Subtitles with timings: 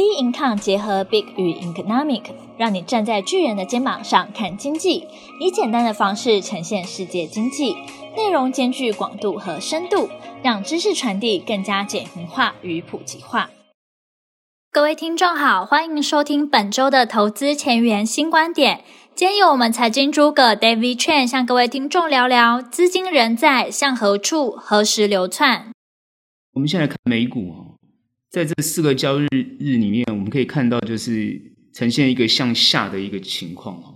[0.00, 2.22] B Income 结合 Big 与 Economic，
[2.56, 5.06] 让你站在巨人的肩膀上看经济，
[5.38, 7.76] 以简单的方式呈现世界经济，
[8.16, 10.08] 内容兼具广度和深度，
[10.42, 13.50] 让知识传递更加简明化与普及化。
[14.72, 18.82] 各位听众好，欢迎收听本周的投资前沿新观点。
[19.14, 25.72] 今天由我们财经诸葛 David Chen 向各位听众聊聊资金人在向何处、何时流窜。
[26.54, 27.69] 我们现在看美股啊。
[28.30, 31.40] 在这四个交易日日里面，我们可以看到就是
[31.74, 33.94] 呈现一个向下的一个情况哈。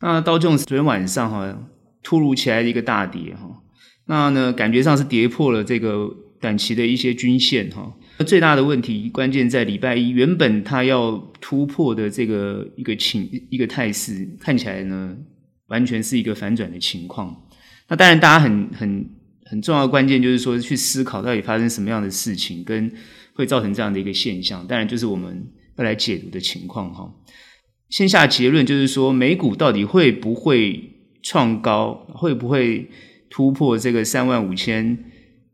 [0.00, 1.68] 那道琼斯昨天晚上哈
[2.00, 3.62] 突如其来的一个大跌哈，
[4.06, 6.08] 那呢感觉上是跌破了这个
[6.40, 7.92] 短期的一些均线哈。
[8.24, 15.16] 最大的问题关键在礼拜一，原本它要突破的这个一个情一个态势，看起来呢
[15.66, 17.34] 完全是一个反转的情况。
[17.88, 19.10] 那当然大家很很
[19.44, 22.92] 很重要的关键就是说去思考到底发生什么样的事情跟。
[23.36, 27.12] 会造成这样的一个现象，当然就是我们要来解读的情况哈。
[27.90, 30.90] 先下结论就是说，美股到底会不会
[31.22, 32.90] 创高，会不会
[33.30, 34.98] 突破这个三万五千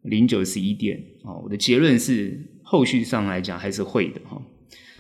[0.03, 1.35] 零九十一点啊？
[1.43, 4.41] 我的结论是，后续上来讲还是会的哈。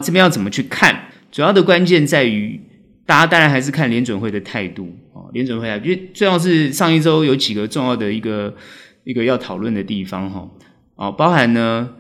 [0.01, 1.09] 这边要怎么去看？
[1.31, 2.61] 主要的关键在于，
[3.07, 5.31] 大家当然还是看联准会的态度啊。
[5.33, 8.55] 联准会啊，因为最重要是上一周有几个重要的一个
[9.05, 10.51] 一个要讨论的地方哈
[10.97, 11.95] 啊，包含呢。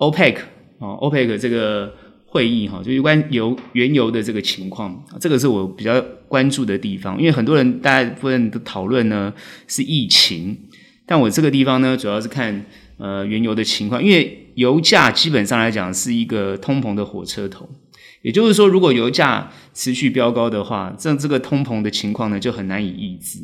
[0.00, 0.36] OPEC
[0.78, 7.18] 啊，OPEC 这个会议哈，就有关油原油的这个情况，这个是我比较关注的地方。
[7.18, 9.32] 因为很多人大家部分都讨论呢
[9.68, 10.56] 是疫情，
[11.06, 12.64] 但我这个地方呢主要是看
[12.96, 17.68] 呃原油的情况，因为油价基本上来讲是一个通膨的火车头，
[18.22, 23.38] 也就是说，如果油价持续飙高的话，这这个通膨的情况呢就很难以抑制。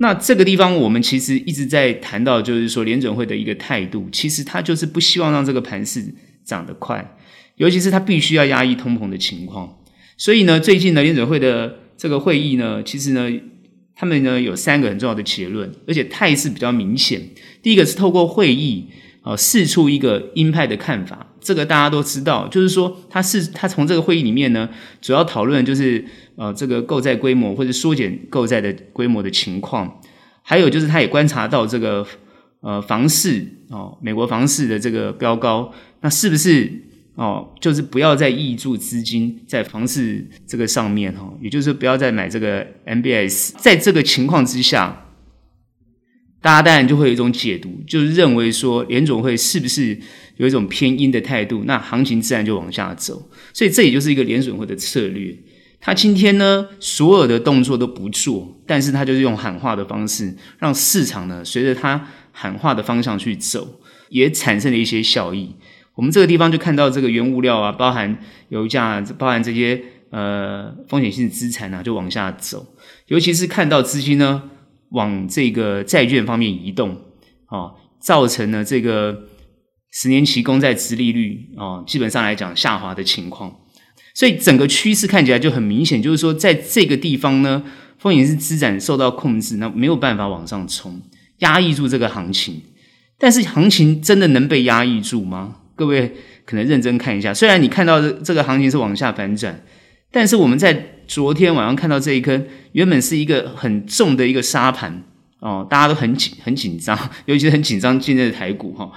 [0.00, 7.16] 那这个地方，我们其实一直在谈到，就是说联准会的一个态度，其实他就是不希望让这个盘势涨得快，
[7.56, 9.78] 尤其是他必须要压抑通膨的情况。
[10.16, 13.28] 所以呢，最近呢，联准会的这个会议呢，其实呢，
[13.96, 17.20] 他们呢有三个很重要的结论，而且态势比较明显。
[17.60, 18.86] 第一个是透过会议
[19.22, 21.27] 啊，释出一个鹰派的看法。
[21.48, 24.68] 这个大家都知道，就是说，他是他从这个会议里面呢，
[25.00, 26.04] 主要讨论就是
[26.36, 29.98] 呃，这个购债规模或者缩减购债的规模的情况，
[30.42, 32.06] 还有就是他也观察到这个
[32.60, 35.72] 呃房市哦，美国房市的这个飙高，
[36.02, 36.70] 那是不是
[37.14, 45.06] 哦，就是不要再挹注资金在房市这个上面哈，也就是不要再买这个 MBS，在这个情况之下，
[46.42, 49.98] 大家当然就会有一种解读，就是认为说联总会是不是？
[50.38, 53.30] 有一种偏阴的态度，那行情自然就往下走。
[53.52, 55.36] 所以这也就是一个联准会的策略。
[55.80, 65.54] 他今天呢，所有的动作都不做，但是他就是用喊话的方式，让市场呢随着他喊话的方向去走，也产生了一些效益。
[65.94, 72.66] 我们这个地方就看到这个原物料啊，包含油价，包含这些呃风险性资产啊，就往下走。
[73.06, 74.42] 尤其是看到资金呢
[74.90, 76.96] 往这个债券方面移动，
[77.46, 79.24] 啊，造成了这个。
[79.92, 83.54] 十年期公债殖利率啊，基本上来讲下滑的情况，
[84.14, 87.62] 所以整个趋势看起来就很明显，就是说在这个地方呢，
[87.98, 91.00] 风险是资产受到控制，那没有办法往上冲，
[91.38, 92.62] 压抑住这个行情。
[93.18, 95.56] 但是行情真的能被压抑住吗？
[95.74, 99.60] 各位可能认真看一下，虽然你看到这个行情是往下反转，
[100.12, 105.02] 但是我们在昨天晚上看到这一根原本是一个很重的一个沙盘
[105.40, 106.96] 哦，大家都很紧很紧张，
[107.26, 108.90] 尤其是很紧张今天的台股哈。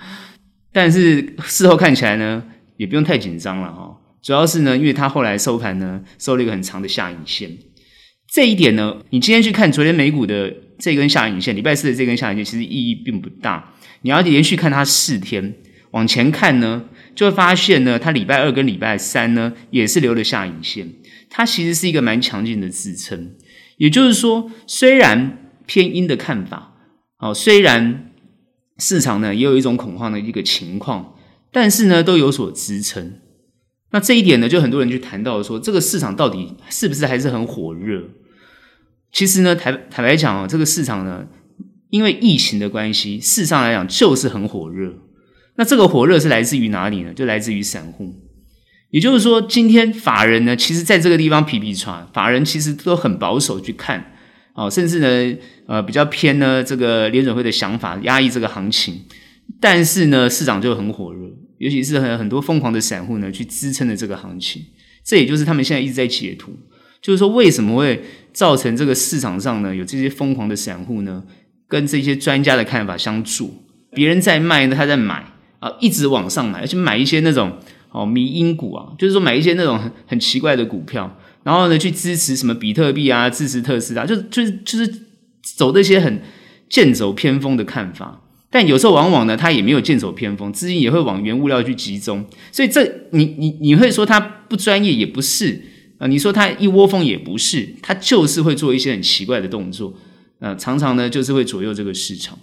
[0.73, 2.43] 但是事后看起来呢，
[2.77, 3.97] 也不用太紧张了哈。
[4.21, 7.49] 主要是呢，因为它后来收盘呢，收了一个很长的下影线。
[8.31, 13.73] 这一点呢，你今天去看昨天美股的这根下影线，礼拜四的这根下影线，其实意义并不大。
[14.03, 15.55] 你要连续看它四天，
[15.91, 20.87] 往前看呢，就会发现呢，它礼拜二跟礼拜三呢，也是留了下影线。
[21.29, 23.35] 它其实是一个蛮强劲的支撑。
[23.77, 26.75] 也就是说，虽然偏阴的看法，
[27.19, 28.10] 哦，虽然。
[28.81, 31.13] 市场呢也有一种恐慌的一个情况，
[31.51, 33.19] 但是呢都有所支撑。
[33.91, 38.09] 那这一点呢，就很多人去谈到说，这个市场到底是不是还是很火热？
[39.11, 41.27] 其实呢，坦坦白讲啊，这个市场呢，
[41.89, 44.93] 因为疫情的关系，事实上来讲就是很火热。
[45.57, 47.13] 那这个火热是来自于哪里呢？
[47.13, 48.15] 就来自于散户。
[48.89, 54.13] 也就是说，今天法人呢，其实在这个地方皮皮剉，法人其实都很保守去看。
[54.53, 59.01] 哦，甚至呢，呃，比较偏呢，这个联准会的想法压抑这个行情，
[59.59, 64.63] 但是呢，市场就很火热，尤其是很很多疯狂的散户呢，去支撑的这个行情。
[65.03, 66.51] 这也就是他们现在一直在解读，
[67.01, 68.03] 就是说为什么会
[68.33, 71.23] 造成这个市场上呢，有这些疯狂的散户呢，
[71.67, 73.49] 跟这些专家的看法相左，
[73.93, 75.25] 别人在卖呢，他在买
[75.59, 77.57] 啊，一直往上买，而且买一些那种
[77.89, 84.93] 哦迷因股啊，就是说买一些那种很很奇怪的股票，然后呢去支持什么比特币啊，支持特斯拉，就就是就是
[85.41, 86.21] 走这些很
[86.69, 88.21] 剑走偏锋的看法。
[88.49, 95.61] 但有时候往往呢，它也没有剑走偏锋，资金也会往原物料去集中，所以这你你你会说它不专业也不是
[95.99, 99.93] 啊，你说它一窝蜂也不是，它就是会做一些很奇怪的动作，
[100.39, 102.37] 呃，常常呢就是会左右这个市场。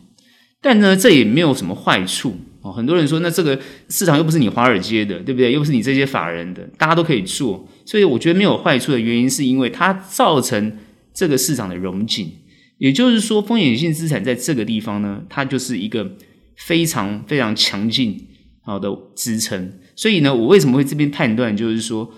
[0.62, 2.72] 但呢，这也没有什么坏处哦。
[2.72, 3.58] 很多人说，那这个
[3.88, 5.52] 市场又不是你华尔街的，对不对？
[5.52, 7.68] 又不是你这些法人的，大家都可以做。
[7.84, 10.76] 所以我觉得没有坏处的原因，是因为它造成
[11.12, 12.30] 这个市场的融景。
[12.78, 16.12] 也就是说，风险性资产在这个地方呢，它就是一个
[16.56, 18.28] 非常非常强劲
[18.62, 19.72] 好的支撑。
[19.96, 22.08] 所以呢，我为什么会这边判断，就是说，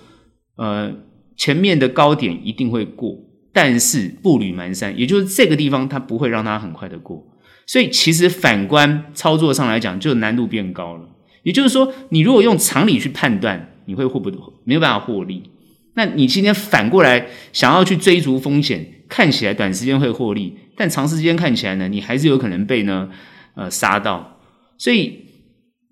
[0.57, 0.93] 呃，
[1.37, 3.17] 前面的高点一定会过，
[3.55, 7.27] 但是步履蹒跚，也就是这个地方它不会让它很快的过。
[7.71, 11.09] 所以其实反观操作上来讲，就难度变高了。
[11.45, 14.29] 也就是说，你如果用常理去判断，你会获不
[14.65, 15.49] 没有办法获利。
[15.95, 23.09] 那你今天反过来想要去追逐风险，看起来短时间会获利，但长时间看起来呢，你还是有可能被呢
[23.55, 24.41] 呃杀到。
[24.77, 25.27] 所以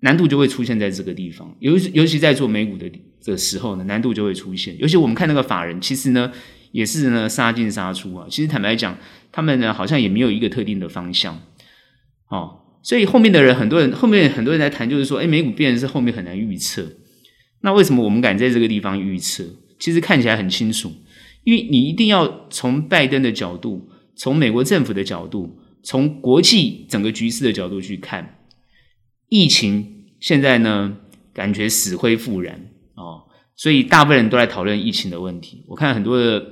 [0.01, 1.55] 难度就会出现在这个地方。
[1.59, 2.91] 尤尤其在做美股的
[3.23, 4.77] 的时候呢，难度就会出现。
[4.77, 6.29] 尤其我们看那个法人，其实呢
[6.73, 8.27] 也是呢杀进杀出啊。
[8.29, 8.97] 其实坦白讲，
[9.31, 11.39] 他们呢好像也没有一个特定的方向。
[12.29, 16.87] 哦，所以后面的人，很多人后面很多人在谈，就是说，哎，美股变成是后面很难预测。
[17.61, 19.43] 那为什么我们敢在这个地方预测？
[19.79, 20.91] 其实看起来很清楚，
[21.43, 28.37] 因为你一定要从拜登的角度，从美国政府的角度，从国际整个局势的角度去看。
[29.27, 30.97] 疫情现在呢，
[31.33, 33.23] 感觉死灰复燃哦，
[33.55, 35.63] 所以大部分人都在讨论疫情的问题。
[35.67, 36.45] 我看很多的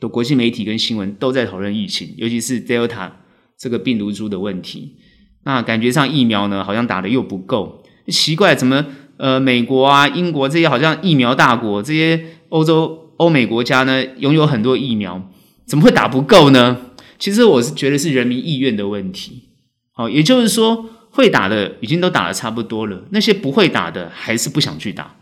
[0.00, 3.12] 的国际媒体跟新闻都在讨论疫情，尤其是 Delta。
[3.58, 4.96] 这个病毒株的问题，
[5.44, 8.84] 那感觉上疫苗呢好像打得又不够，奇怪，怎么
[9.16, 15.30] 呃美国啊、英国这些好像疫苗大国，这些欧洲、欧美国家呢拥有很多疫苗，
[15.66, 16.78] 怎么会打不够呢？
[17.18, 19.50] 其实我是觉得是人民意愿的问题。
[19.92, 25.14] 好，也就是说会打的已经都打得差不多了，那些不会打的还是不想去打，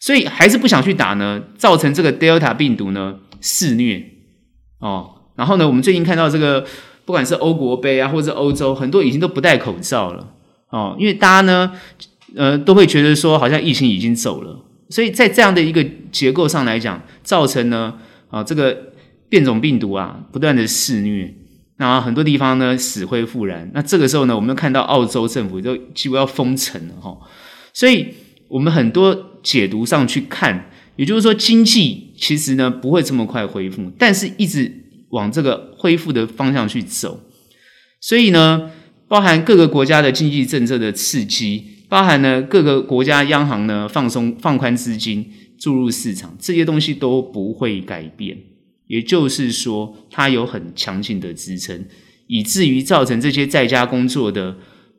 [0.00, 4.02] 所以还是不想去打呢，造成这个 Delta 病毒呢肆虐
[4.80, 5.10] 哦。
[5.36, 6.66] 然后呢，我们最近看到这个。
[7.06, 10.34] 不管是欧国杯啊，或者是欧洲，很多已经都不戴口罩了。
[10.70, 11.72] 哦，因为大家呢，
[12.34, 17.94] 呃，都会觉得说好像疫情已经走了，所以在这样的一个结构上来讲，造成呢，
[18.28, 18.76] 啊，这个
[19.28, 21.32] 变种病毒啊，不断的肆虐，
[21.76, 27.16] 那很多地方呢死灰复燃，那这个时候呢，我们看到澳洲政府都几乎要封城了哈，
[27.72, 28.08] 所以
[28.48, 34.82] 我们很多解读上去看，也就是说经济其实呢不会这么快恢复，但是一直。
[35.16, 37.20] 往这个恢复的方向去走，
[38.00, 38.70] 所以呢，
[39.08, 48.36] 包含各个国家的经济政策的刺激，包含呢各个国家央行呢放松放宽资金注入市场，这些东西都不会改变。
[48.88, 51.86] 也就是说，它有很强劲的支撑，
[52.26, 54.54] 以至于造成这些在家工作的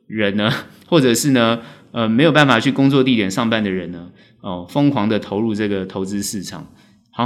[0.08, 0.52] 人呢，
[0.90, 1.60] 或者是呢，
[1.92, 4.10] 呃，没有办法去工作地点上班的人呢，
[4.40, 6.66] 哦，疯狂的投入这个投资市场。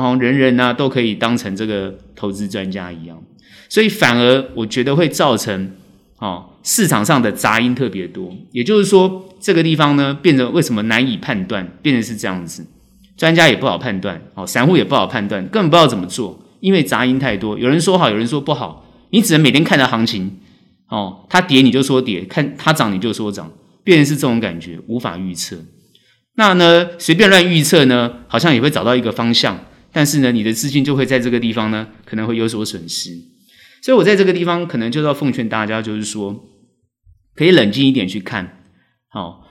[0.01, 3.23] 好像人人呢、都可以当成这个投资专家一样，
[3.69, 5.73] 所以反而我觉得会造成
[6.19, 8.35] 哦市场上的杂音特别多。
[8.53, 12.67] 也就是说，这个地方呢变得为什么难以判断，变成是这样子，
[13.17, 17.59] 专家也不好判断，哦，散户也不好判断，根本不知道怎么做，因为杂音太多。
[17.59, 20.39] 有人说好，有人说不好，你只能每天看着行情，
[20.89, 23.53] 哦，它跌你就说跌，看它涨你就说涨，
[23.85, 25.57] 变成是这种感觉，无法预测。
[26.37, 29.59] 那呢随便乱预测呢，好像也会找到一个方向。
[29.93, 33.11] 但是呢，你的资金就会在这个地方呢，可能会有所损失。
[33.83, 36.45] 所以我在这个地方可能就要奉劝大家，就是说，
[37.35, 38.63] 可以冷静一点去看。
[39.09, 39.45] 好，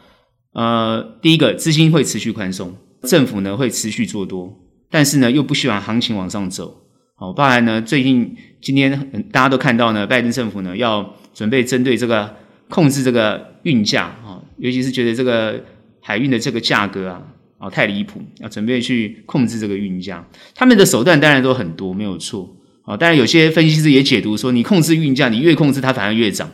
[0.53, 4.57] 呃，第一个，资金会持续宽松，政府呢会持续做多，
[4.89, 6.88] 但是呢又不希望行情往上走。
[7.15, 12.36] 好，当然呢最近今天大家都看到呢，拜登政府呢要准备针对这个
[12.69, 15.63] 控制这个运价啊，尤其是觉得这个
[16.01, 17.21] 海运的这个价格啊。
[17.62, 18.20] 哦，太离谱！
[18.39, 22.58] 要准备去控制这个运价，他们的手段当然都很多，没有错。
[22.86, 26.51] 哦，当然有些分析师也解读说，你控制运价，你越控制它反而越涨。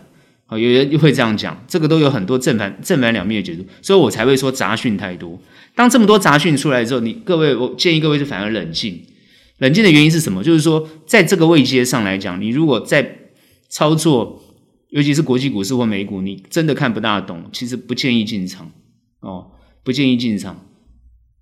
[0.47, 5.41] 哦，有人会这样讲，这个都有很多正反正反两面的解读，所以我才会说杂讯太多。
[5.75, 9.01] 当这么多杂讯出来之后，你各位，我建议各位是反而冷静。
[9.59, 10.43] 冷静的原因是什么？
[10.43, 13.17] 就是说，在这个位阶上来讲，你如果在
[13.69, 14.43] 操作，
[14.89, 18.69] 尤其是国际股市或美股，你真的看不大懂，其实不建议进场。
[19.21, 19.47] 哦，
[19.83, 20.66] 不建议进场。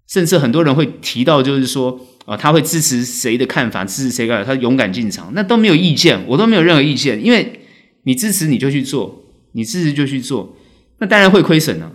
[0.07, 7.61] 甚至很多人会提到，就是说，啊，他会支持谁的看法，支持谁的，他勇敢进场，那都没有意见，我都没有任何意见，因为
[8.03, 10.55] 你支持你就去做，你支持就去做，
[10.99, 11.91] 那当然会亏损了。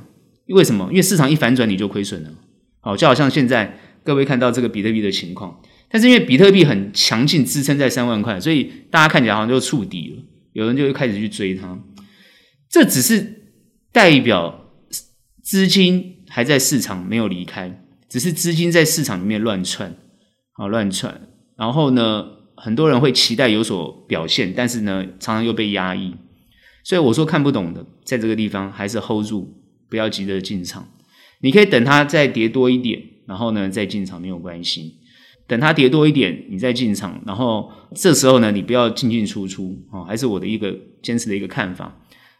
[0.48, 0.88] 为什么？
[0.90, 2.30] 因为市场一反转你就亏损了。
[2.80, 10.22] 好，就好像现在各位看到这个比特币的情况，但是因为比特币很强劲支撑在三万块，所以大家看起来好像就触底了，
[10.54, 11.78] 有人就会开始去追它。
[12.68, 13.44] 这只是
[13.92, 14.72] 代表
[15.42, 19.96] 资金还在市场没有离开，只是资金在市场里面乱窜，
[20.54, 22.26] 啊乱窜，然后呢，
[22.56, 26.14] 很多人会期待有所表现，但是呢，常常又被压抑。
[26.82, 29.48] 所以我说看不懂的，在这个地方还是 hold 住，
[29.88, 30.88] 不要急着进场。
[31.40, 34.96] 你可以等它再跌多一点，然后呢再进场没有关系。
[35.46, 41.96] 等它跌多一点，你再进场，然后这时候呢，你不要进进出出啊，还是我的一个坚持的一个看法。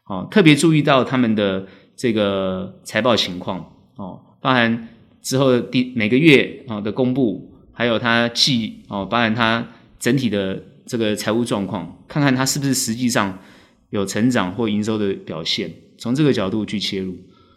[0.06, 3.58] 哦，特别注意到他们的这个财报情况
[3.96, 4.88] 哦，包含
[5.22, 9.66] 之后的第每个月啊的公布，还有它季哦，包含它
[9.98, 13.38] 整体的这个财务状况，看看它是不是实际上
[13.90, 17.16] 有成长或营收的表现，从这个角度去切入。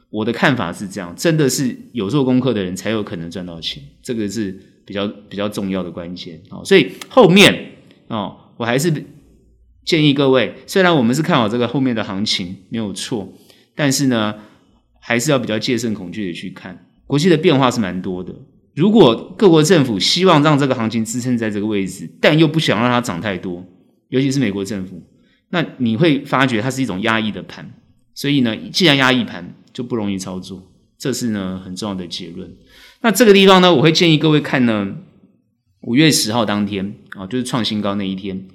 [0.10, 4.55] 我的看法是这样，真的是有做功课的人才有可能赚到钱，这个是
[4.86, 6.63] 比较比较重要的关键哦。
[6.63, 7.72] 所以后面
[8.10, 8.93] 哦，我还是
[9.84, 13.34] 建议各位，虽然我们是看好这个后面的行情没有错，
[13.74, 14.36] 但是呢，
[15.00, 16.86] 还是要比较戒慎恐惧的去看。
[17.05, 18.33] 国际的变化是蛮多的，
[18.75, 23.63] 如果各国政府希望让这个行情支撑在这个位置，但又不想让它涨太多，
[24.10, 25.01] 尤其是美国政府，
[25.50, 27.72] 那你会发觉它是一种压抑的盘。
[28.15, 32.55] 所以呢，既然压抑盘，就不容易操作，这是呢很重要的结论。
[33.01, 34.95] 那这个地方呢，我会建议各位看呢，
[35.81, 38.48] 五月十号当天啊，就是创新高那一天，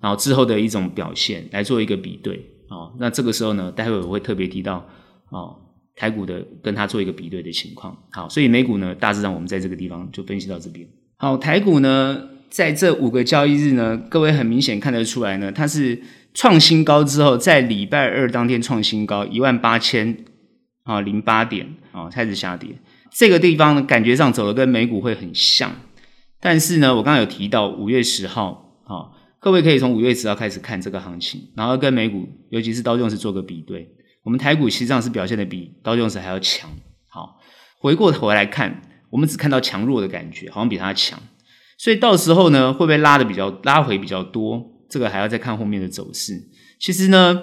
[0.00, 2.36] 然后之后的一种表现来做一个比对
[2.68, 2.94] 啊。
[2.98, 4.86] 那这个时候呢，待会我会特别提到
[5.30, 5.58] 啊，
[5.96, 7.96] 台股的跟它做一个比对的情况。
[8.10, 10.88] 好，所以美股呢，大致上我们在这个地方就分析到这边。
[11.16, 16.00] 好，台股呢，在这五个交易日呢，各位很明显看得出来呢，它是
[16.34, 20.24] 创新高之后，在礼拜二当天创新高一万八千。
[20.82, 22.70] 啊，零八点啊，开始下跌。
[23.12, 25.70] 这个地方呢，感觉上走的跟美股会很像，
[26.40, 33.88] 但是呢，我刚刚有提到五月十号啊，各位可以从五月十号开始看这个行情，然后跟美股，尤其是道琼斯做个比对。
[34.22, 36.70] 我们台股实际上是表现的比道琼斯还要强。
[37.08, 37.40] 好，
[37.78, 41.20] 回过头来看，我们只看到强弱的感觉，好像比它强。
[41.78, 44.70] 所以到时候呢，会不会拉的比较拉回比较多？
[44.88, 46.48] 这个还要再看后面的走势。
[46.78, 47.42] 其实呢，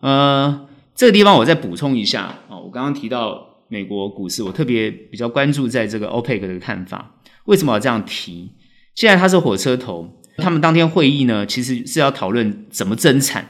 [0.00, 0.68] 呃。
[0.98, 7.16] 这个地方我再补充一下啊，我刚刚提到美国股市，我特别比较关注在这个 OPEC 的看法。
[7.44, 8.54] 为什么要这样提？
[8.94, 13.46] 既然它是火车头，他们当天会议呢，其实是要讨论怎么增产，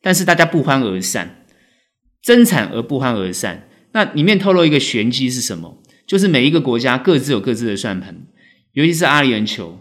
[0.00, 1.44] 但是大家不欢而散，
[2.26, 3.68] 增产而不欢而散。
[3.92, 5.80] 那里面透露一个玄机是什么？
[6.08, 8.26] 就是每一个国家各自有各自的算盘，
[8.72, 9.74] 尤其是阿联酋，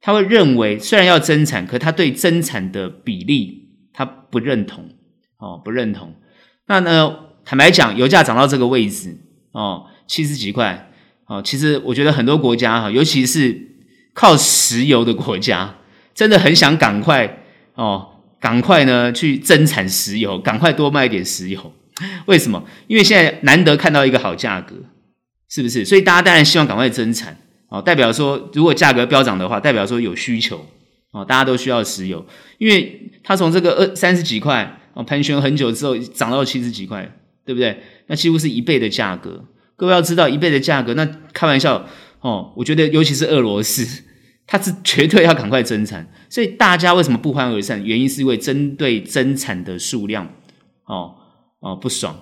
[0.00, 4.90] 他会认为虽然要增产，可他对增产的比例他不认同
[5.38, 6.16] 哦，不认同。
[6.66, 9.16] 那呢，坦白讲，油价涨到这个位置
[9.52, 10.90] 哦，七十几块
[11.26, 13.76] 哦，其实我觉得很多国家哈，尤其是
[14.12, 15.76] 靠石油的国家，
[16.12, 17.44] 真的很想赶快
[17.74, 21.72] 哦，赶快呢去增产石油，赶快多卖点石油。
[22.26, 22.64] 为什么？
[22.86, 24.76] 因为现在难得看到一个好价格，
[25.48, 25.84] 是不是？
[25.84, 27.36] 所以大家当然希望赶快增产
[27.68, 30.66] 哦，代表说如果价格飙涨的话，代表说有需求
[31.12, 32.26] 哦，大家都需要石油，
[32.58, 34.78] 因为它从这个二三十几块。
[34.94, 37.10] 哦，盘旋很久之后涨到七十几块，
[37.46, 37.80] 对不对？
[38.08, 39.42] 那几乎是一倍的价格。
[39.74, 41.88] 各位要知道，一倍的价格，那开玩笑
[42.20, 42.52] 哦。
[42.54, 44.02] 我觉得，尤其是俄罗斯，
[44.46, 46.06] 它是绝对要赶快增产。
[46.28, 47.82] 所以大家为什么不欢而散？
[47.82, 50.30] 原因是因为针对增产的数量，
[50.84, 51.14] 哦
[51.62, 52.14] 哦不爽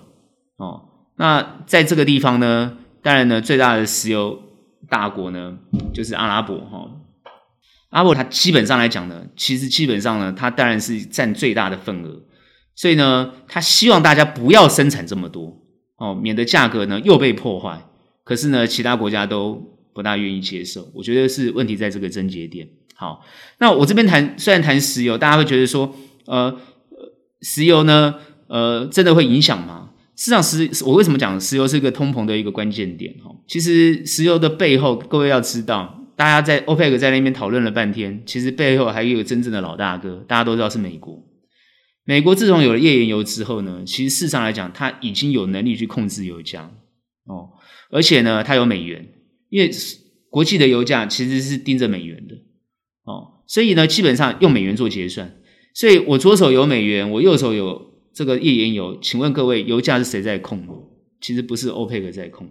[0.56, 0.84] 哦。
[1.16, 4.40] 那在这个地方呢，当然呢，最大的石油
[4.88, 5.58] 大国呢，
[5.92, 6.78] 就是阿拉伯哈。
[6.78, 7.00] 哦、
[7.88, 12.22] 阿拉伯它基本上来讲呢，其实基本上呢，它当然是占最大的份额。
[12.76, 15.60] 所以呢，他希望大家不要生产这么多
[15.98, 17.84] 哦，免得价格呢又被破坏。
[18.24, 19.60] 可是呢，其他国家都
[19.92, 20.88] 不大愿意接受。
[20.94, 22.66] 我觉得是问题在这个症结点。
[22.94, 23.22] 好，
[23.58, 25.94] 那我这边谈，虽然谈石油，大家会觉得说，
[26.26, 26.56] 呃，
[27.42, 28.14] 石油呢，
[28.50, 29.90] 呃，真的会影响吗？
[30.16, 33.14] 事实上，石我为什么讲石油是一个通膨的一个关键点？
[33.24, 41.24] 哈，其实石油的背后，各位要知道，大家在 OPEC 在那边讨论了半天，其实背后还有一个真正的老大哥，大家都知道是美国。
[42.04, 46.72] 美国自从有了页岩油之后呢，其实事实上来讲，它已经有能力去控制油价
[47.26, 47.50] 哦，
[47.90, 49.08] 而且呢，它有美元，
[49.48, 49.70] 因为
[50.28, 52.34] 国际的油价其实是盯着美元的
[53.04, 55.36] 哦，所以呢，基本上用美元做结算。
[55.72, 57.89] 所以我左手有美元，我右手有
[58.20, 60.62] 这个页岩油，请问各位，油价是谁在控？
[61.22, 62.46] 其实不是欧佩克在控。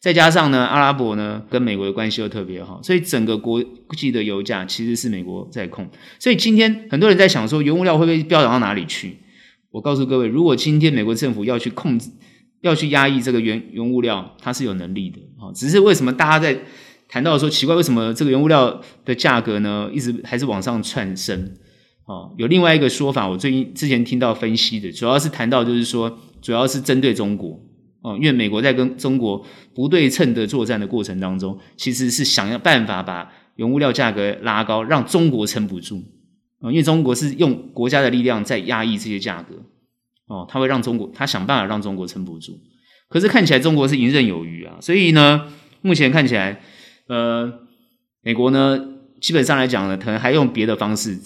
[0.00, 3.62] 再加上呢，阿拉伯呢跟美国的关系又特别好，所以整个国
[3.96, 5.88] 际的油价其实是美国在控。
[6.18, 9.18] 所以今天很多人在想说，原物料会不会飙涨到哪里去？
[9.70, 12.10] 我告诉各位，如果今天美国政府要去控制，
[12.62, 15.54] 要去压抑这个原原物料，它是有能力的啊。
[15.54, 16.58] 只是为什么大家在
[17.08, 21.54] 谈到说奇怪，为什么这个原物料的价格呢，一直还是往上窜升？
[22.06, 27.60] 哦，有另外一个说法，我最近之前听到分析的，主要是谈到就是说，主要是针对中国。
[28.02, 29.44] 哦，因为美国在跟中国
[29.74, 35.96] 不对称的作战的过程当中，其实是想要办法把原物料价格拉高，让中国撑不住。
[36.60, 39.56] 啊，因为中国是用国家的力量在压抑这些价格。
[40.28, 42.52] 哦，他会让中国他想办法让中国撑不住，
[43.08, 45.48] 可是看起来中国是游刃有余啊，所以呢，
[45.82, 46.60] 目前看起来。
[47.08, 47.52] 呃，
[48.22, 48.80] 美国呢，
[49.20, 51.16] 基本上来讲呢，可能还用别的方式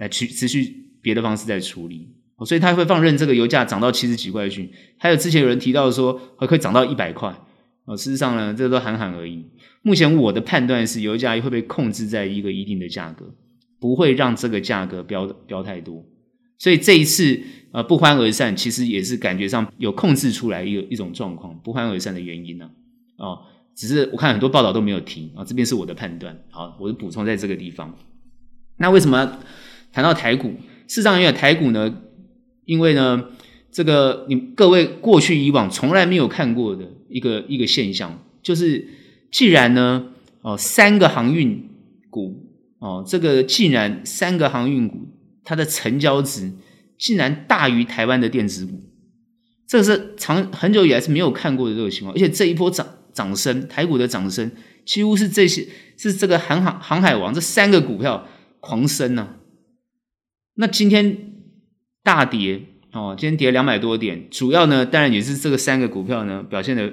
[0.00, 2.08] 来去持续别的方式在处理，
[2.44, 4.68] 所以他会放任这个油价涨到七十几块去。
[4.98, 7.32] 还有之前有人提到说，还可以涨到一百块。
[7.84, 9.46] 哦，事实上呢，这都喊喊而已。
[9.82, 13.32] 目前我的判断是，油价会被控制在一个一定的价格，
[13.78, 16.04] 不会让这个价格飙飙太多。
[16.58, 17.40] 所以这一次
[17.72, 22.70] 呃不欢而散，其实也是感觉上有控制出来一个一种状况，不欢而散的原因呢，
[23.16, 23.28] 啊。
[23.28, 23.38] 哦
[23.72, 26.36] 只是我看很多报道都没有提啊，这边是我的判断。
[26.50, 27.96] 好，我就补充在这个地方。
[28.76, 29.38] 那为什么
[29.92, 30.48] 谈到台股？
[30.86, 32.02] 事实上，因为台股呢，
[32.64, 33.24] 因为呢，
[33.70, 38.88] 这个你各位过去以往从来没有看过的一个一个现象，就是
[39.30, 40.06] 既然呢，
[40.42, 41.68] 哦，三个航运
[42.10, 45.08] 股哦，这个既然三个航运股
[45.44, 46.52] 它的成交值
[46.98, 48.80] 竟然大于台湾的电子股，
[49.66, 52.86] 这是长很久以来是没有看过的这个情况，而且这一波涨。
[53.12, 54.48] 涨升，台股的涨升
[54.86, 55.66] 几乎是这些，
[55.96, 58.24] 是这个航航航海王这三个股票
[58.60, 59.34] 狂升呢、
[60.60, 61.16] 那今天
[62.04, 62.60] 大跌
[62.92, 66.92] 哦，今天跌两百多点，主要呢当然也是这个三个股票呢表现的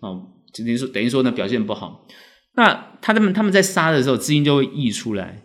[0.00, 2.06] 哦，等于说等于说呢表现不好。
[2.54, 5.42] 那他们他们在杀的时候，资金就会溢出来。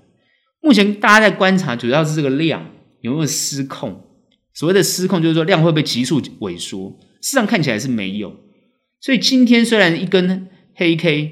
[0.62, 4.04] 目前大家在观察，主要是这个量有没有失控。
[4.54, 7.00] 所谓的失控，就是说量会不会急速萎缩？
[7.22, 8.36] 事实上看起来是没有。
[9.00, 11.32] 所以今天虽然一根黑 K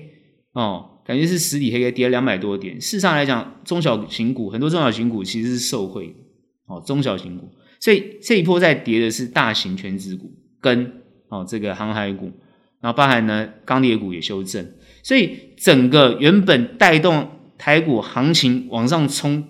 [0.53, 2.79] 哦，感觉是实体黑 K 跌了两百多点。
[2.79, 6.13] 事实上来讲，中小型股很多中小型股其实是受惠的
[6.69, 7.49] 哦，中小型股。
[7.81, 12.31] 所以这一波在跌的是大型全值股跟哦这个航海股，
[12.79, 14.65] 然后包含呢钢铁股也修正。
[15.03, 19.43] 所以整个原本带动台股行情往上冲，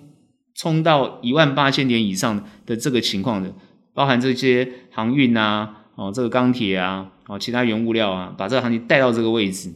[0.55, 3.53] 冲到一万八千点以上的这个情况的，
[3.93, 7.11] 包含这些航运啊，哦这个钢铁啊。
[7.29, 9.71] 哦，其他原物料啊，把这个行情带到这个位置，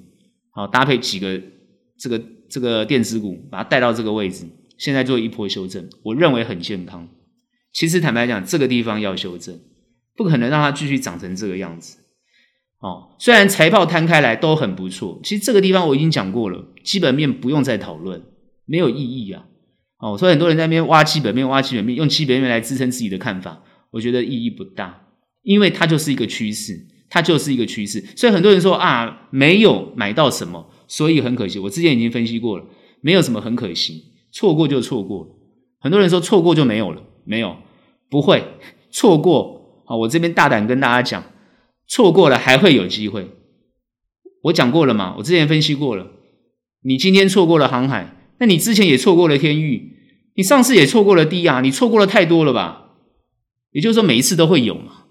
[0.49, 1.39] 好搭配几个
[1.99, 4.43] 这个这个电子股，把它带到这个位置，
[4.79, 7.08] 现在做一波修正，我认为很健康。
[7.73, 9.59] 其实坦白讲，这个地方要修正，
[10.15, 11.97] 不可能让它继续长成这个样子。
[12.79, 18.21] 哦，虽然财报摊开来都很不错，其实这个地方我已经讲过了，基本面不用再讨论，
[18.65, 19.45] 没有意义啊。
[19.97, 25.07] 哦，所以很多人在那边挖基本面，挖基本面，用基本面来支撑自己的看法，我觉得意义不大，
[25.41, 26.88] 因为它就是一个趋势。
[27.09, 31.59] 它就是一个趋势，所以很多人说啊，没有买到什么，所以很可惜。
[31.59, 32.65] 我之前已经分析过了，
[33.01, 35.29] 没有什么很可惜，错过就错过了。
[35.79, 37.57] 很多人说错过就没有了，没有，
[38.09, 38.43] 不会
[38.91, 39.83] 错过。
[39.86, 41.23] 好，我这边大胆跟大家讲，
[41.88, 43.29] 错过了还会有机会。
[44.43, 46.07] 我讲过了嘛，我之前分析过了。
[46.83, 49.97] 你今天错过了航海，那你之前也错过了天域，
[50.36, 52.91] 你上次也错过了低亚，你错过了太多了吧？
[53.71, 55.05] 也就是说，每一次都会有嘛。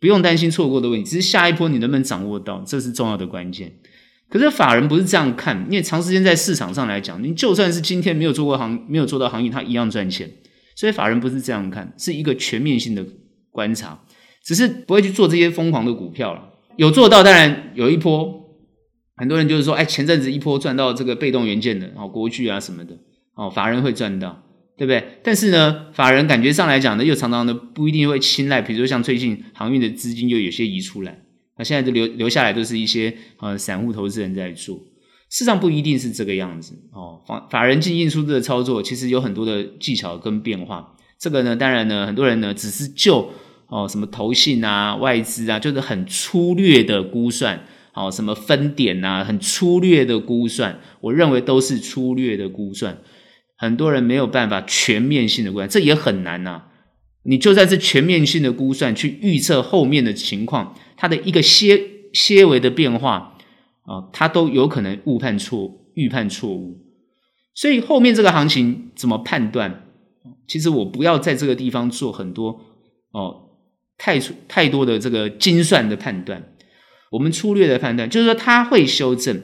[0.00, 3.72] 不用担心错过的问题，只是下一波你能不能掌握到，这是重要的关键。
[4.28, 10.30] 可是法人不是这样看，因为长时间在市场上来讲，你就算是今天没有做过行，没有做到行业，他一样赚钱。
[10.80, 13.04] 所以法人不是这样看，是一个全面性的
[13.50, 14.02] 观察，
[14.42, 16.54] 只是不会去做这些疯狂的股票了。
[16.76, 18.56] 有做到，当然有一波，
[19.16, 22.96] 很多人就是说，哎，前阵子一波赚到这个被动元件的，哦，国巨啊什么的，
[23.34, 24.46] 哦，法人会赚到。
[24.78, 25.18] 对不对？
[25.22, 31.20] 但是呢，法人感觉上来讲呢，又常常的不一定会青睐，比如说像最近航运的资金又有些移出来，
[31.58, 34.80] 那现在就留留下来都是一些呃散户投资人在做，
[35.30, 37.22] 事实上不一定是这个样子哦。
[37.26, 43.30] 法法人进进出出的操作其实有很多的技巧跟变化，这个呢，当然呢，很多人呢只是就
[43.68, 47.64] 哦什么投信啊、外资啊，就是很粗略的估算，
[47.94, 52.98] 哦什么分点啊，很粗略的估算，我认为都是粗略的估算。
[53.56, 56.62] 很多人没有办法全面性的估算，这也很难呐、
[57.22, 61.78] 你就算是全面性的估算，去预测后面的情况，它的一个些
[62.12, 63.36] 些微的变化
[63.82, 66.78] 啊，它都有可能误判错、预判错误。
[67.54, 69.84] 所以后面这个行情怎么判断？
[70.46, 72.60] 其实我不要在这个地方做很多
[73.12, 73.50] 哦，
[73.98, 76.54] 太太多的这个精算的判断。
[77.10, 79.36] 我们粗略的判断就是说，它会修正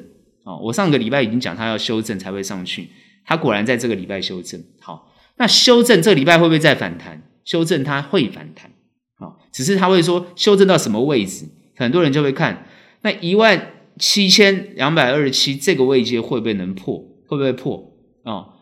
[0.44, 0.56] 啊。
[0.58, 2.88] 我上个礼拜已经讲，它要修正才会上去。
[3.24, 7.22] 它果然在这个礼拜修正，好，那修正这礼拜会不会再反弹？
[7.44, 8.70] 修正它会反弹，
[9.18, 11.46] 好，只是它会说修正到什么位置，
[11.76, 12.66] 很多人就会看
[13.02, 16.98] 那一万七千两百二十七这个位阶会不会能破？
[17.26, 17.92] 会不会破？
[18.24, 18.54] 哦，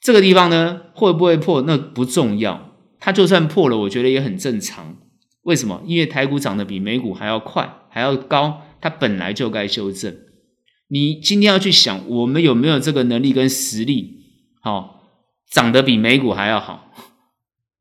[0.00, 1.62] 这个地方呢会不会破？
[1.62, 4.96] 那不重要，它就算破了，我觉得也很正常。
[5.42, 5.82] 为什么？
[5.86, 10.16] 因为台股涨得比美股还要快，还要高，它本来就该修正。
[10.88, 14.18] 你今天要去想，我们有没有这个能力跟实力？
[14.60, 14.90] 好、哦，
[15.50, 16.92] 涨得比美股还要好。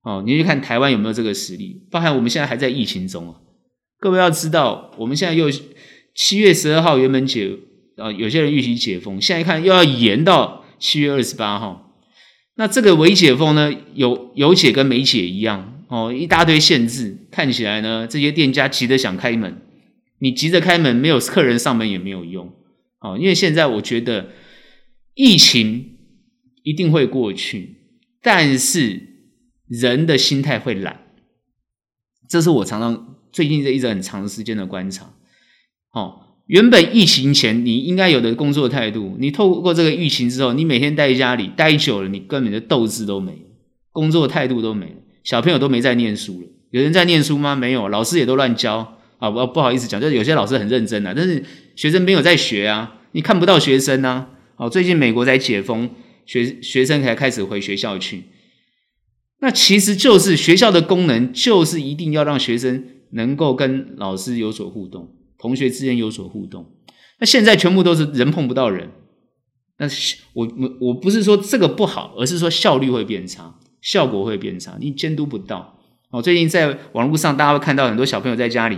[0.04, 1.88] 哦，你去看台湾有没有这个实力？
[1.92, 3.36] 包含我们现在还在疫情中啊。
[4.00, 5.48] 各位要知道，我们现在又
[6.16, 7.58] 七月十二号原本解
[7.98, 11.98] 啊，有些人预期解封，现在看又要延到七月二十八号。
[12.56, 19.62] 那这个微解封呢，有有解跟没解一样哦，一大堆限制，看起来呢，这些店家急着想开门，
[20.20, 22.54] 你急着开门，没有客人上门也没有用
[23.00, 24.30] 哦，因为现在我觉得
[25.16, 25.98] 疫情
[26.64, 27.76] 一定会过去，
[28.22, 29.10] 但是。
[29.72, 31.00] 人的心态会懒，
[32.28, 35.10] 这是我常常最近这一直很长时间的观察。
[35.94, 43.34] 哦，原本疫情前你应该有的工作态度，你透过这个疫情之后，你每天待在家里待久了，你根本的斗志都没，
[43.92, 46.48] 工作态度都没了，小朋友都没在念书了。
[46.72, 47.56] 有人在念书吗？
[47.56, 49.30] 没有，老师也都乱教啊！
[49.30, 51.44] 不不好意思讲，就是有些老师很认真啊，但是
[51.76, 54.30] 学生没有在学啊，你看不到学生啊。
[54.56, 55.90] 哦，最近美国才解封，
[56.26, 58.24] 学学生才开始回学校去。
[59.42, 65.10] 那其实就是学校的功能，就是一定要让学生能够跟老师有所互动，
[65.42, 66.72] 同学之间有所互动。
[67.20, 68.90] 那现在全部都是人碰不到人，
[69.78, 69.88] 那
[70.34, 75.80] 我我我不是说这个不好，而是说效率会变差，效果会变差，你监督不到。
[76.12, 78.76] 哦，最近在网络上大家会看到很多小朋友在家里，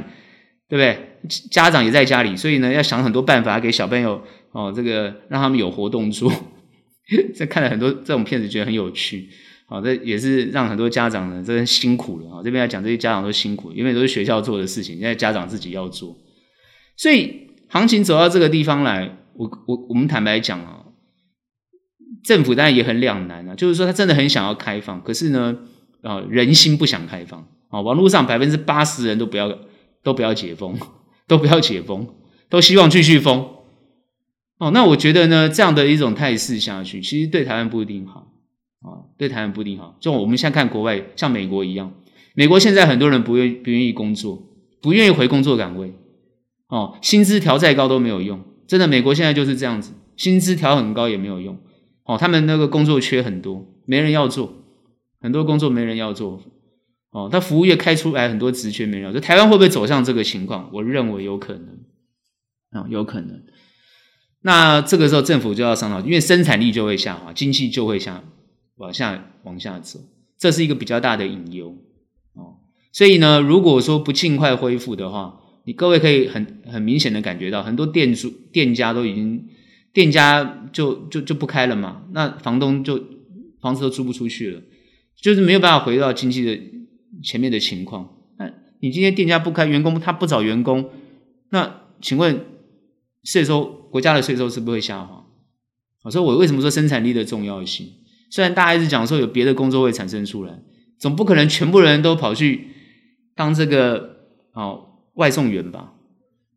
[0.70, 1.20] 对不对？
[1.52, 4.22] 家长也在家里，所以呢要想很多办法给小朋友
[4.52, 6.32] 哦，这个让他们有活动做。
[7.36, 9.30] 这看了很多这种片子，觉得很有趣。
[9.66, 12.42] 好，这也是让很多家长呢，真辛苦了啊！
[12.44, 16.16] 这边来讲，这些家长都辛苦，因为都是学校做的事情，现在家长自己要做。
[16.96, 20.86] 所以，行情走到这个地方来，我我我们坦白讲啊，
[22.24, 25.58] 政府当然也很两难啊，就是说他真的很想要开放，可是呢，
[26.02, 29.58] 啊，人心不想开放啊，网络上百分之八十人都不要，
[30.04, 30.78] 都不要解封，
[31.28, 32.08] 都不要解封，
[32.50, 33.50] 都希望继续封。
[34.60, 38.32] 哦，那我觉得呢，这样的一种态势下去，其实对台湾不一定好。
[38.82, 39.96] 啊，对台湾不一定好。
[40.00, 41.94] 就我们现在看国外，像美国一样，
[42.36, 44.44] 美国现在很多人不愿不愿意工作，
[44.82, 45.94] 不愿意回工作岗位，
[46.74, 48.42] 哦，薪资调再高都没有用。
[48.66, 51.60] 真的，美国现在就是这样子，薪资调很高也没有用。
[52.04, 54.54] 哦，他们那个工作缺很多，没人要做，
[55.22, 56.42] 很多工作没人要做。
[57.12, 59.22] 哦，他服务业开出来很多职缺没人要做。
[59.22, 60.72] 台湾会不会走向这个情况？
[60.74, 61.80] 我认为有可能，
[62.72, 63.44] 啊，有可能。
[64.42, 68.24] 那这个时候政府就要上脑，因为生产力就会下滑，经济就会下。
[68.78, 70.00] 往下往下走，
[70.40, 71.78] 这是一个比较大的隐忧
[72.34, 72.58] 哦。
[72.92, 79.48] 所以呢，如果说不尽快恢复的话，你各位可以很很明显的感觉到，很多店主店家都已经
[79.94, 83.02] 店家就就就不开了嘛，那房东就
[83.62, 84.62] 房子都租不出去了，
[85.16, 86.60] 就是没有办法回到经济的
[87.24, 88.10] 前面的情况。
[88.38, 90.90] 那你今天店家不开，员工他不找员工，
[91.50, 92.46] 那请问
[93.24, 95.26] 税收国家的税收是不是会下滑？
[96.04, 97.88] 我说我为什么说生产力的重要性？
[98.30, 100.60] 虽然大家一直讲说有别的工作会产生出来，
[101.00, 102.68] 总不可能全部人都跑去
[103.36, 104.18] 当这个
[104.52, 105.94] 哦外送员吧？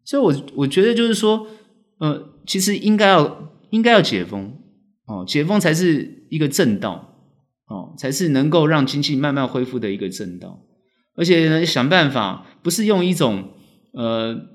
[0.05, 1.47] 所以我，我觉得就是说，
[1.99, 4.57] 呃，其实应该要应该要解封
[5.07, 7.17] 哦，解封才是一个正道
[7.67, 10.63] 哦，才是能够让经济慢慢恢复的一个正道。
[11.17, 13.51] 而且呢，想办法不是用一种
[13.93, 14.49] 呃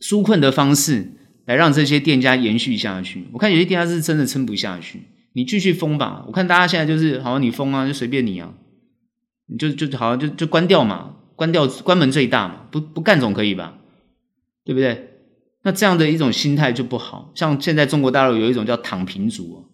[0.00, 1.12] 纾困的方式
[1.46, 3.28] 来让这些店家延续下去。
[3.32, 5.02] 我看有些店家是真的撑不下去。
[5.32, 8.54] 你继续封吧，我看大家现在就是，好，你封啊，就随便你啊，
[9.46, 13.78] 你就就好像，就就关掉嘛，关掉，关门最大嘛，不不干总可以吧，
[14.64, 15.10] 对不对？
[15.62, 19.64] 那这样的一种心态就不好，像现在中国大陆有一种叫躺平族，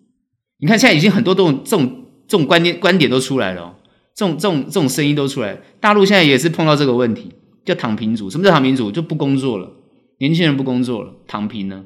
[0.59, 3.75] 你看现在已经很多这种这种这种观念观点都出来了哦，
[4.15, 7.33] 这种这种这种声音都出来，大陆现在也是碰到这个问题，
[7.65, 8.31] 叫躺平族。
[8.31, 8.93] 什么叫躺平族？
[8.93, 9.73] 就不工作了，
[10.19, 11.85] 年轻人不工作了，躺平了，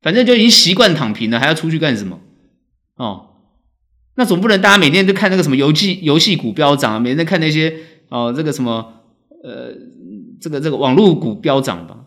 [0.00, 2.20] 反正就已经习惯躺平了，还要出去干什么？
[2.96, 3.26] 哦，
[4.16, 7.74] 那总不能大家每天都看那个什么游戏游戏股飙涨，每天都看那些
[8.08, 9.02] 哦这个什么
[9.44, 9.72] 呃
[10.40, 12.06] 这个这个网络股飙涨吧？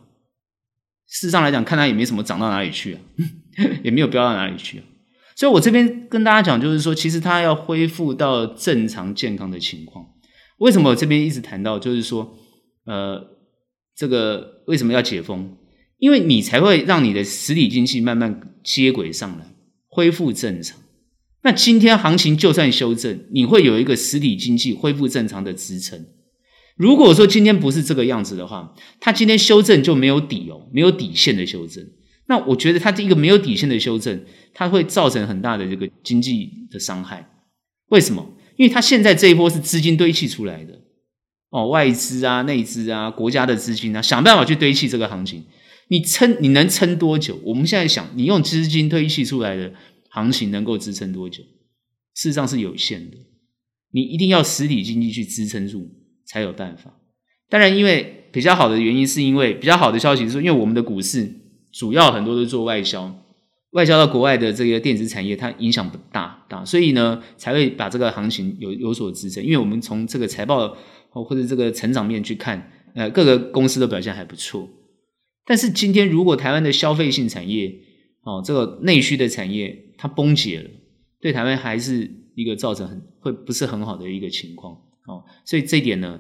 [1.08, 3.00] 事实上来讲，看它也没什么涨到哪里去啊，
[3.84, 4.84] 也没有飙到哪里去啊。
[5.36, 10.06] 所以我这边跟大家讲，就是说，其实它要恢复到正常健康的情况。
[10.58, 12.36] 为什么我这边一直谈到，就是说，
[12.86, 13.24] 呃，
[13.96, 15.56] 这个为什么要解封？
[16.00, 19.54] 因为你才会让你的实体经济慢慢接轨上来。
[19.90, 20.78] 恢复正常，
[21.42, 26.06] 那今天行情就算修正，你会有一个实体经济恢复正常的支撑。
[26.78, 31.86] 如果说今天不是这个样子的话，它今天修正就没有底哦，没有底线的修正。
[32.28, 37.30] 那我觉得它这一个没有底线的修正，它会造成很大的这个经济的伤害。
[37.90, 38.34] 为什么？
[38.58, 40.82] 因为它现在这一波是资金堆砌出来的
[41.50, 45.46] 哦，外资啊、内资啊、国家的资金啊，想办法去堆砌这个行情。
[45.90, 47.40] 你撑，你能撑多久？
[47.44, 49.74] 我们现在想，你用资金堆砌出来的
[50.10, 51.44] 行情能够支撑多久？
[52.14, 53.18] 事实上是有限的。
[53.94, 55.90] 你一定要实体经济去支撑住
[56.28, 56.94] 才有办法。
[57.50, 61.28] 当然，因为比较好的原因，是因为比较好的消息是，因为我们的股市
[61.72, 63.16] 主要很多都做外销，
[63.72, 69.44] 外销到国外的这个电子产业，它影响不大，大，所以呢才会把这个行情有有所支撑。
[69.44, 70.76] 因为我们从这个财报
[71.10, 74.68] 或者这个成长面去看，呃，各个公司的表现还不错。
[75.46, 77.74] 但是今天如果台湾的消费性产业，
[78.24, 80.70] 哦，这个内需的产业它崩解了，
[81.22, 85.24] 对台湾还是一个造成很会不是很好的一个情况哦。
[85.44, 86.20] 所以这一点呢，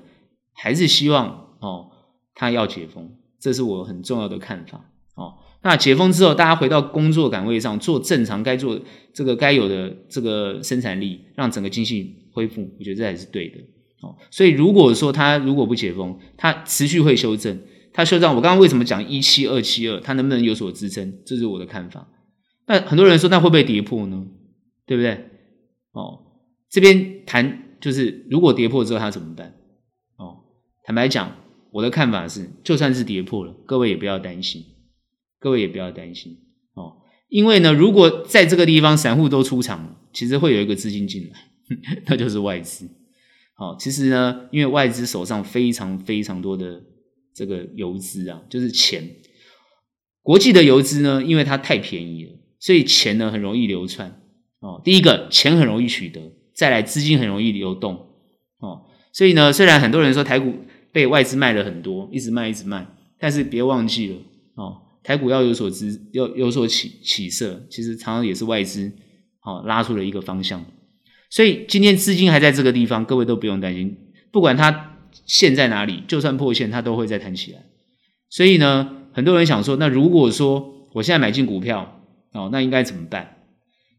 [0.54, 1.28] 还是希望
[1.60, 1.92] 哦，
[2.34, 5.36] 它要解封，这是我很重要的看法哦。
[5.62, 8.80] 那解封之后，大家回到工作岗位上做正常该做
[9.14, 13.58] 这个该有的这个生产力，让整个经济恢复，我觉得这还是对的
[14.02, 14.16] 哦。
[14.32, 17.62] 所以如果说它如果不解封，它持续会修正。
[17.94, 20.00] 它修正，我刚刚为什么讲一七二七二？
[20.00, 21.18] 它能不能有所支撑？
[21.26, 22.08] 这是我的看法。
[22.68, 24.24] 那很多人说，那会不会跌破呢？
[24.86, 25.26] 对不对？
[25.94, 26.20] 哦，
[26.70, 29.56] 这边谈就是，如果跌破之后，它怎么办？
[30.18, 30.44] 哦，
[30.84, 31.36] 坦白讲，
[31.72, 34.64] 我的看法是，就算是跌破了，各位也不要担心，
[35.40, 36.38] 各位也不要担心
[36.74, 36.98] 哦，
[37.30, 41.38] 因为呢，如果在这个地方散户都出场，其实会有一个资金进来，
[42.08, 42.90] 那就是外资。
[43.56, 46.84] 好，其实呢，因为外资手上非常非常多的。
[47.38, 49.08] 这个游资啊，就是钱。
[50.24, 54.24] 国际的游资呢，因为它太便宜了，所以钱呢很容易流窜
[54.60, 54.82] 哦。
[54.84, 58.08] 第一个，钱很容易取得；再来，资金很容易流动
[58.60, 58.82] 哦。
[59.14, 60.56] 所以呢，虽然很多人说台股
[60.92, 62.88] 被外资卖了很多，一直卖一直卖，
[63.20, 64.16] 但是别忘记了
[64.56, 68.92] 哦，台股要有所支，要有所起起色，其实常常也是外资
[69.44, 70.66] 哦拉出了一个方向。
[71.30, 73.96] 所以今天资金还在这个地方，各位都不用担心，
[74.32, 74.96] 不管它。
[75.26, 76.04] 线在哪里？
[76.08, 77.60] 就算破线，它都会再弹起来。
[78.30, 82.02] 所以呢，很多人想说，那如果说我现在买进股票，
[82.34, 83.37] 哦，那应该怎么办？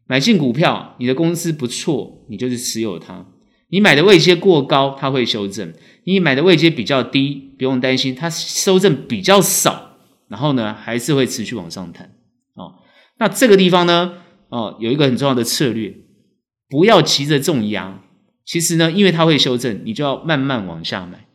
[0.09, 3.27] 买进股票，你的公司不错，你就是持有它。
[3.67, 5.67] 你买的位阶过高，它会修正；
[6.03, 12.15] 你买的位阶比较低，不用担心，它修正比较少，然后呢，还是会持续往上弹。
[12.55, 12.73] 哦，
[13.19, 14.13] 那这个地方呢，
[14.49, 15.95] 哦，有一个很重要的策略，
[16.67, 18.01] 不要急着重压。
[18.43, 21.27] 其实呢，因为它会修正，你就要慢慢往下买，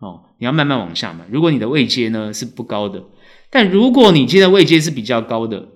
[0.00, 1.26] 哦，你要慢慢往下买。
[1.30, 3.04] 如果你的位阶呢是不高的，
[3.50, 5.68] 但如果你今天的位阶是比较高的，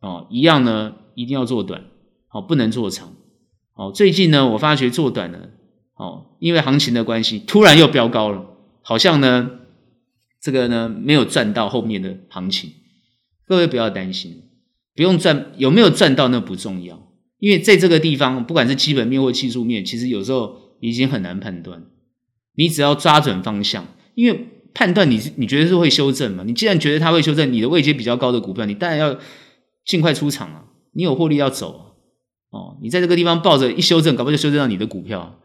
[0.00, 1.82] 哦，一样呢，一定要做短，
[2.32, 3.14] 哦，不能做长，
[3.74, 3.92] 哦。
[3.94, 5.48] 最近呢，我发觉做短呢，
[5.94, 8.46] 哦，因为行情的关系，突然又飙高了，
[8.82, 9.50] 好像呢，
[10.40, 12.70] 这个呢没有赚到后面的行情。
[13.46, 14.42] 各位不要担心，
[14.94, 17.00] 不用赚，有没有赚到那不重要。
[17.38, 21.84] 因为在这个地方，不管是基本面或技术面，其实有时候已经很难判断。
[22.56, 26.42] 你只要抓准方向，因为判断你你觉得是会修正嘛？
[26.44, 29.18] 你既然觉得它会修正，你的位阶比较高的股票，你当然要
[29.84, 30.64] 尽快出场啊！
[30.92, 31.82] 你有获利要走啊！
[32.56, 35.38] 哦，你在这个地方抱着一修正，搞不好就修正到你的股票，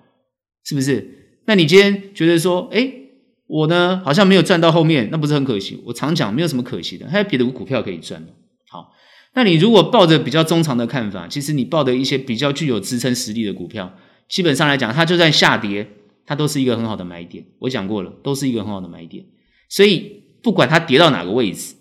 [0.64, 1.42] 是不是？
[1.46, 3.10] 那你今天觉得说，诶，
[3.48, 5.82] 我呢好像没有赚到后面，那不是很可惜？
[5.86, 8.26] 我常讲，没有什么可惜的，还有别的股票可以赚。
[8.70, 8.94] 好。
[9.34, 13.94] 那你如果抱着比较中长的看法，其实你抱的一些比较具有支撑实力的股票，
[14.28, 15.88] 基本上来讲，它就算下跌，
[16.26, 17.46] 它都是一个很好的买点。
[17.60, 19.24] 我讲过了，都是一个很好的买点。
[19.70, 21.76] 所以不管它跌到哪个位置，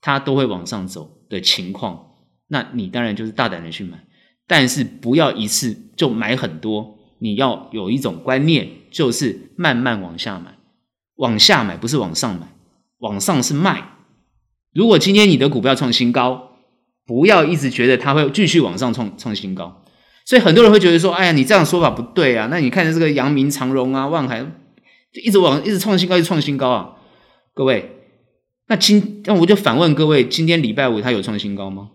[0.00, 2.06] 它都会往上走的情况，
[2.48, 4.04] 那你当然就是大胆的去买，
[4.46, 6.98] 但是不要一次就买很多。
[7.18, 10.58] 你要有一种观念，就是慢慢往下买，
[11.16, 12.48] 往下买不是往上买，
[12.98, 13.94] 往上是卖。
[14.74, 16.50] 如果今天你的股票创新高，
[17.06, 19.82] 不要一直觉得它会继续往上创创新高，
[20.26, 24.42] 所以很多人会觉得说：“哎呀，你这样说法不对啊！”那你看这个阳明长荣啊、万海，
[25.12, 26.96] 就一直往一直创新高，一直创新高啊！
[27.54, 28.02] 各位，
[28.68, 31.92] 那今那我就反问各位：今天礼拜五它有创新高吗？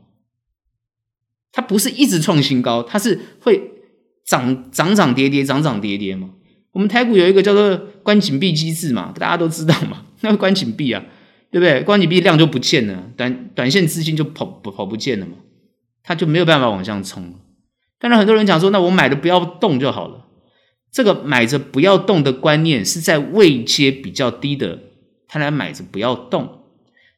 [1.72, 3.72] 不是一直创新高，它是会
[4.26, 6.32] 涨涨涨跌跌，涨涨跌跌嘛。
[6.74, 11.02] 我们台股有一个叫做关紧闭机制嘛，大家都知道嘛， 那个关紧闭啊。
[11.50, 11.82] 对不对？
[11.84, 15.34] 关紧闭量就不见了，短短线资金就跑跑跑不见了嘛，
[16.04, 17.36] 它就没有办法往上冲。
[18.00, 20.26] 当然，很多人讲说，那我买的不要动就好了。
[20.92, 24.80] 这个买着不要动的观念是在位阶比较低的，
[25.28, 26.64] 他来买着不要动。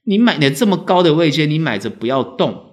[0.04, 2.73] 你买的这么高的位阶，你买着不要动，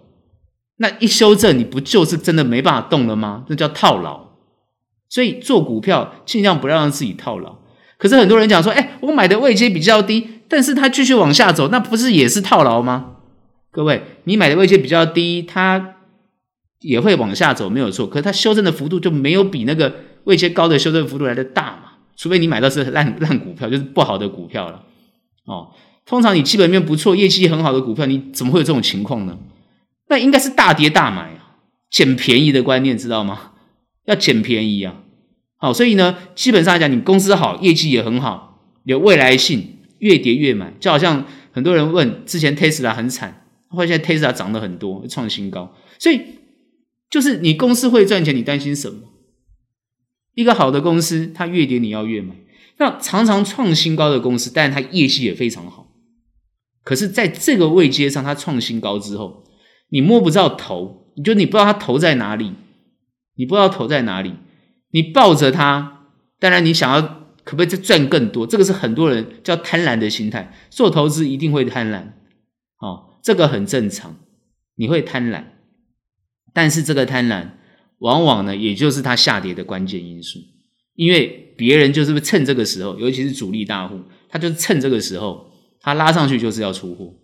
[0.82, 3.44] 那一修正，你不就是真的没办法动了吗？
[3.48, 4.28] 那叫套牢。
[5.10, 7.56] 所以做股票尽量不要让自己套牢。
[7.98, 13.16] 可是很多人讲说，哎，我买的位阶比较低，但是它继续往下走，那不是也是套牢吗？
[13.70, 15.96] 各位，你买的位阶比较低，它
[16.80, 18.06] 也会往下走，没有错。
[18.06, 21.92] 可是它修正的幅度就没有比那个位阶高的修正幅度来的大嘛？
[22.16, 24.82] 除非你买到是烂烂股票，就是不好的股票了。
[25.44, 25.68] 哦，
[26.06, 29.36] 通常你基本面不错、业绩很好的股票，你怎么会有这种情况呢？
[30.10, 31.56] 那应该是大跌大买啊，
[31.88, 33.52] 捡便宜的观念知道吗？
[34.04, 35.02] 要捡便宜啊！
[35.56, 40.74] 好，所以呢，基本上来讲，你公司好，业绩也很好，有未来性，越跌越买。
[40.78, 43.38] 就好像很多人问，之前 Tesla 很惨。
[43.72, 46.20] 或者现在 Tesla 涨了很多，创新高，所以
[47.08, 48.98] 就是你公司会赚钱，你担心什么？
[50.34, 52.34] 一个好的公司，它越跌你要越买。
[52.78, 55.86] 那常常创新高的公司，但是它业绩也非常好，
[56.82, 59.44] 可是在这个位阶上，它创新高之后，
[59.90, 62.54] 你摸不着头，你就你不知道它头在哪里，
[63.36, 64.34] 你不知道头在哪里，
[64.90, 66.06] 你抱着它，
[66.38, 67.02] 当然你想要
[67.44, 68.46] 可不可以再赚更多？
[68.46, 72.12] 这个是很多人叫贪婪的心态，做投资一定会贪婪，
[72.80, 73.08] 哦。
[73.22, 74.16] 这个很正常，
[74.76, 75.44] 你会贪婪，
[76.54, 77.50] 但是这个贪婪
[77.98, 80.38] 往往呢，也就是它下跌的关键因素，
[80.94, 84.00] 因为别人就是趁这个时候，尤其是主力大户，
[84.30, 87.14] 他就是趁这个时候，他拉上去就是要出货，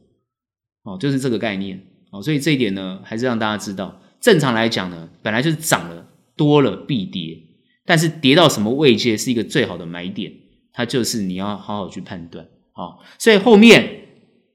[0.82, 7.38] 哦，就是这个概念，哦，所以这一点呢，还是让大家知道，正常来讲呢，本来就是涨了多了必跌，
[7.84, 10.32] 但是跌到什么位阶是一个最好的买点，
[10.72, 14.02] 它就是你要好好去判断，哦，所以后面。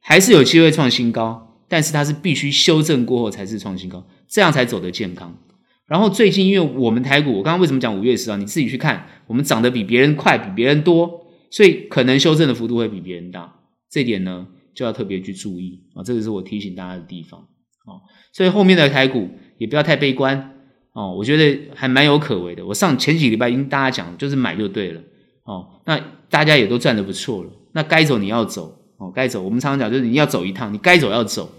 [0.03, 5.37] 还是有机会创新高，但是它是必须修正过后才是创新高，这样才走得健康。
[5.85, 8.35] 然后最近因为我们台股，我刚刚为什么讲五月十号？
[8.35, 13.59] 你自己去看，我们涨得比别人快，比别人多，所以可能修正的幅度会比别人大。
[13.91, 17.39] 这点呢就要特别去注意啊，这个是我提醒大家的地方。
[17.39, 18.01] 哦，
[18.33, 20.55] 所以后面的台股也不要太悲观
[20.93, 22.65] 哦，我觉得还蛮有可为的。
[22.65, 25.01] 我上前几礼拜已经大家讲，就是买就对了
[25.45, 25.81] 哦。
[25.85, 28.77] 那大家也都赚得不错了，那该走你要走。
[28.97, 31.49] 哦，该走，我们常常讲，就是你要走一趟，你该走要走，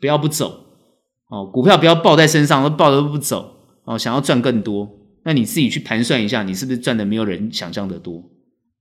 [0.00, 0.66] 不要不走。
[1.28, 3.56] 哦，股票不要抱在身上，都抱着都不走。
[3.84, 4.88] 哦，想要赚更多，
[5.24, 8.18] 那你自己去盘算一下，你是不是赚的没有人想象的多？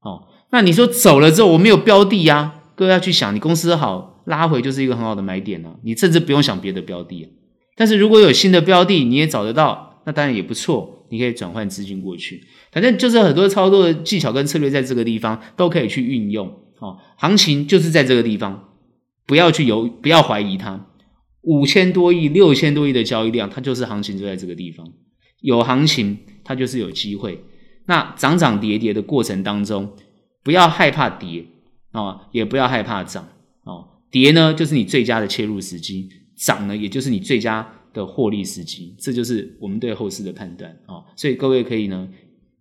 [0.01, 7.29] 哦，那你说走了之后我没有标的呀、各位要去想，你公司好拉回就是一个很好的买点啊，你甚至不用想别的标的啊。
[7.75, 12.43] 但是如果有新的标的，你也找得到，那当然也不错，你可以转换资金过去。
[12.71, 16.47] 反正就是很多操作的技巧跟策略，在这个地方都可以去运用。
[16.79, 18.69] 哦，行情就是在这个地方，
[19.25, 20.87] 不要去犹，不要怀疑它。
[21.43, 24.87] 五千多亿、六千多亿的交易量，它就是行情就在这个地方。
[25.41, 27.43] 有行情，它就是有机会。
[27.87, 29.93] 那涨涨跌跌的过程当中，
[30.43, 31.45] 不要害怕跌
[31.91, 33.27] 哦，也不要害怕涨
[33.63, 33.87] 哦。
[34.09, 38.95] 跌呢，就是你最佳的切入时机；涨呢，也就是你最佳的获利时机。
[38.99, 41.03] 这就是我们对后市的判断哦。
[41.15, 42.07] 所以各位可以呢，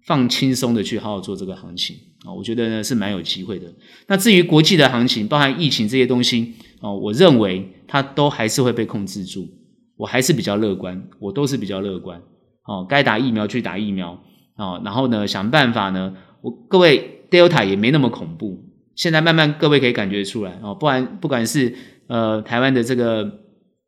[0.05, 1.97] 放轻松的去好好做这个行情。
[2.25, 3.67] 啊，我觉得呢是蛮有机会的。
[4.07, 9.49] 那至于国际的行情，包含疫情这些东西，哦，我认为它都还是会被控制住。
[9.97, 12.21] 我还是比较乐观，我都是比较乐观。
[12.65, 14.23] 哦，该打疫苗去打疫苗，
[14.57, 18.70] 哦，然后呢想办法呢，我各位 Delta 也没那么恐怖。
[19.01, 21.75] 现在慢慢各位可以感觉出来哦，不然不管是
[22.07, 23.41] 呃台湾的这个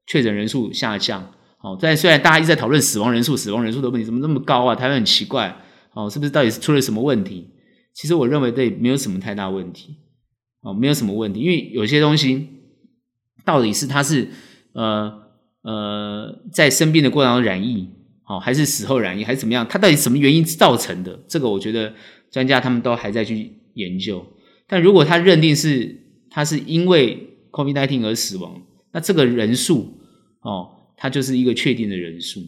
[0.06, 4.74] 确诊人数下降，哦，但虽然大家一直在讨论死亡人数、死亡人数的问题，怎么那么高啊？
[4.74, 5.54] 台湾很奇怪，
[5.92, 7.50] 哦，是不是到底是出了什么问题？
[7.92, 9.98] 其实我认为这没有什么太大问题，
[10.62, 12.48] 哦，没有什么问题，因为有些东西
[13.44, 14.30] 到底是他是
[14.72, 15.12] 呃
[15.60, 17.90] 呃在生病的过程中染疫，
[18.26, 19.68] 哦，还是死后染疫，还是怎么样？
[19.68, 21.20] 他到底什么原因造成的？
[21.28, 21.92] 这个我觉得
[22.30, 24.24] 专家他们都还在去研究。
[24.72, 29.98] 但如果他认定是他是因为 COVID-19 而死亡，那这个人数
[30.40, 32.40] 哦，他就是一个确定的人数。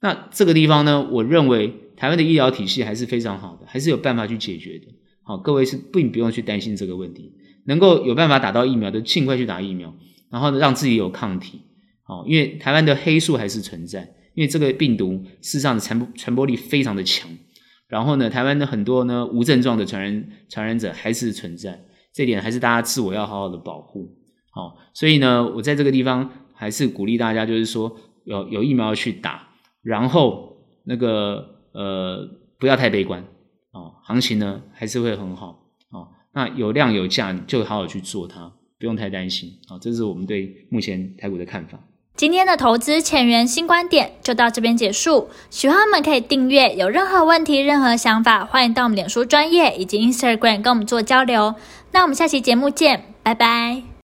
[0.00, 1.74] 那这个地方呢，我认为。
[1.96, 4.86] 台湾的医疗体系还是非常好的，还是有办法去解决的。
[5.22, 7.32] 好，各位是并不用去担心这个问题，
[7.66, 9.94] 能够有办法打到疫苗的，尽快去打疫苗，
[10.28, 11.60] 然后，让自己有抗体。
[12.02, 17.30] 好，因为台湾的黑数还是存在，因为这个病毒事实上的传播传播力非常的强。
[17.88, 24.14] 然后呢，台湾的很多呢无症状的传染传染者还是存在，这点还是大家自我要好好的保护。
[24.50, 29.48] 好，所以呢，我在这个地方还是鼓励大家，就是说有有疫苗要去打，
[29.82, 31.52] 然后那个。
[31.74, 32.24] 呃，
[32.60, 33.24] 不要太悲观
[33.72, 36.06] 哦，行情呢还是会很好哦。
[36.32, 39.76] 那有量有价，就好好去做它，不用太担心哦。
[39.82, 41.84] 这是我们对目前台股的看法。
[42.16, 51.56] 今天的投资前沿新观点就到这边结束，喜欢我们可以订阅，有任何问题、任何想法，欢迎到我们脸书专业以及 Instagram 跟我们做交流。
[51.90, 53.93] 那我们下期节目见，拜拜。